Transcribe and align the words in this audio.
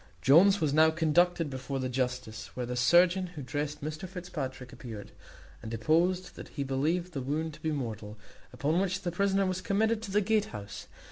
Jones 0.19 0.59
was 0.59 0.73
now 0.73 0.89
conducted 0.89 1.47
before 1.47 1.77
the 1.77 1.87
justice, 1.87 2.47
where 2.55 2.65
the 2.65 2.75
surgeon 2.75 3.27
who 3.27 3.43
dressed 3.43 3.83
Mr 3.83 4.09
Fitzpatrick 4.09 4.73
appeared, 4.73 5.11
and 5.61 5.69
deposed 5.69 6.35
that 6.35 6.47
he 6.47 6.63
believed 6.63 7.13
the 7.13 7.21
wound 7.21 7.53
to 7.53 7.61
be 7.61 7.71
mortal; 7.71 8.17
upon 8.51 8.81
which 8.81 9.01
the 9.03 9.11
prisoner 9.11 9.45
was 9.45 9.61
committed 9.61 10.01
to 10.01 10.09
the 10.09 10.19
Gatehouse. 10.21 10.87